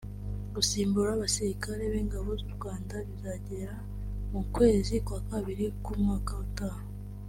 [0.55, 3.75] Gusimbura abasirikare b’Ingabo z’u Rwanda bizagera
[4.33, 6.81] mu kwezi kwa Kabiri k’umwaka utaha